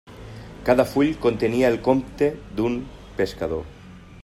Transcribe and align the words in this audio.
Cada 0.69 0.85
full 0.93 1.11
contenia 1.25 1.69
el 1.75 1.77
compte 1.89 2.31
d'un 2.61 2.81
pescador. 3.21 3.63